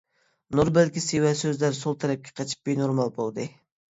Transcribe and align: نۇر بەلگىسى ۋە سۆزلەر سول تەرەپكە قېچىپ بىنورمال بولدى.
نۇر 0.59 0.71
بەلگىسى 0.77 1.19
ۋە 1.25 1.33
سۆزلەر 1.41 1.77
سول 1.81 1.99
تەرەپكە 2.05 2.35
قېچىپ 2.39 2.69
بىنورمال 2.71 3.13
بولدى. 3.21 3.49